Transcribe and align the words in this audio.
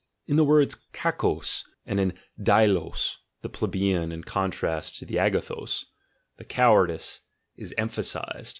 In 0.25 0.35
the 0.35 0.43
word 0.43 0.73
y.axcx; 0.93 1.63
as 1.85 1.97
in 1.99 2.13
Sei16<; 2.39 3.17
(the 3.43 3.49
plebeian 3.49 4.11
in 4.11 4.23
contrast 4.23 4.95
to 4.97 5.05
the 5.05 5.17
dyuOog) 5.17 5.85
the 6.37 6.43
cowardice 6.43 7.19
is 7.55 7.71
emphasised. 7.77 8.49